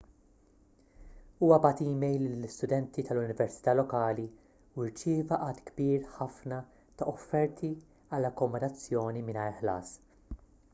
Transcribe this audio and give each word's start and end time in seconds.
huwa 1.41 1.59
bagħat 1.65 1.83
email 1.89 2.23
lill-istudenti 2.29 3.05
tal-università 3.09 3.75
lokali 3.81 4.25
u 4.81 4.89
rċieva 4.89 5.41
għadd 5.49 5.63
kbir 5.69 6.09
ħafna 6.17 6.61
ta' 7.03 7.11
offerti 7.15 7.73
għal 7.75 8.31
akkomodazzjoni 8.33 9.27
mingħajr 9.31 9.63
ħlas 9.65 9.97